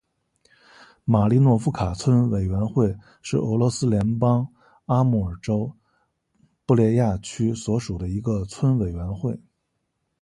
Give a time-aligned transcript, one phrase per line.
[1.05, 4.47] 马利诺夫卡村委员会是俄罗斯联邦
[4.87, 5.71] 阿穆尔州
[6.65, 9.39] 布列亚区所属的一个村委员会。